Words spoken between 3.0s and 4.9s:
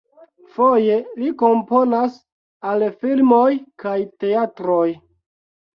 filmoj kaj teatroj.